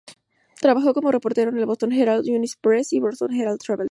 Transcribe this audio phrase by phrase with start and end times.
[0.59, 3.89] Trabajó como reportero en el "Boston Herald", "United Press" y "Boston Herald Traveler".